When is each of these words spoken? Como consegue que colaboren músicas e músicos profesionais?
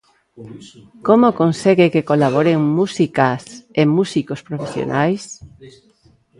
Como 1.07 1.37
consegue 1.41 1.91
que 1.93 2.07
colaboren 2.11 2.59
músicas 2.79 3.41
e 3.81 3.83
músicos 3.97 4.39
profesionais? 4.49 5.21